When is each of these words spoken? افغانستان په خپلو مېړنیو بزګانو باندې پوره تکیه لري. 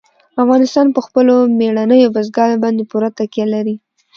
افغانستان 0.43 0.87
په 0.95 0.99
خپلو 1.05 1.35
مېړنیو 1.59 2.13
بزګانو 2.15 2.61
باندې 2.63 2.83
پوره 2.91 3.09
تکیه 3.17 3.45
لري. 3.53 3.75